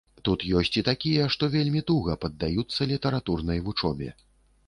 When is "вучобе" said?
3.67-4.09